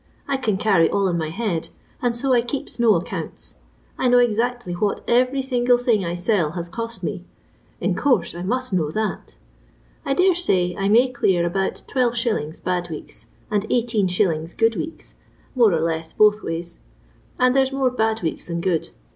I 0.27 0.35
can 0.37 0.57
carry 0.57 0.89
all 0.89 1.07
in 1.09 1.17
my 1.19 1.29
head, 1.29 1.69
and 2.01 2.15
so 2.15 2.33
I 2.33 2.41
keeps 2.41 2.79
no 2.79 2.95
accounts. 2.95 3.57
I 3.99 4.07
know 4.07 4.17
exactly 4.17 4.73
what 4.73 5.01
every 5.07 5.43
single 5.43 5.77
thing 5.77 6.03
I 6.03 6.15
sell 6.15 6.53
has 6.53 6.69
cost 6.69 7.03
me. 7.03 7.23
In 7.79 7.93
course 7.93 8.33
I 8.33 8.41
must 8.41 8.73
know 8.73 8.89
thai. 8.89 9.19
I 10.03 10.15
dare 10.15 10.33
say 10.33 10.75
I 10.75 10.89
may 10.89 11.09
clear 11.09 11.45
about 11.45 11.83
\2». 11.87 12.63
bad 12.63 12.89
weeks, 12.89 13.27
and 13.51 13.69
I85. 13.69 14.57
good 14.57 14.75
weeks, 14.75 15.15
more 15.53 15.71
and 15.71 15.85
less 15.85 16.13
both 16.13 16.41
ways, 16.41 16.79
and 17.37 17.55
there's 17.55 17.71
more 17.71 17.91
bad 17.91 18.17
wseks 18.21 18.47
than 18.47 18.59
good. 18.59 18.89